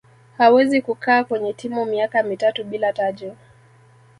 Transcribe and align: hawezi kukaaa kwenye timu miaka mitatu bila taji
hawezi 0.37 0.81
kukaaa 0.81 1.23
kwenye 1.23 1.53
timu 1.53 1.85
miaka 1.85 2.23
mitatu 2.23 2.63
bila 2.63 2.93
taji 2.93 3.31